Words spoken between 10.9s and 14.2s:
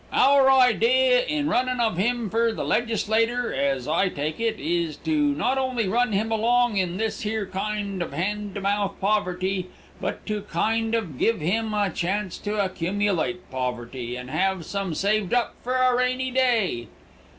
of give him a chance to accumulate poverty,